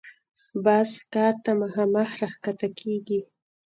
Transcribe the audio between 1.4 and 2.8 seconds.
ته مخامخ راښکته